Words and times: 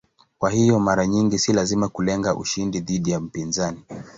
Kwa 0.37 0.49
hiyo 0.49 0.79
mara 0.79 1.07
nyingi 1.07 1.39
si 1.39 1.53
lazima 1.53 1.89
kulenga 1.89 2.35
ushindi 2.35 2.79
dhidi 2.79 3.11
ya 3.11 3.19
mpinzani. 3.19 3.83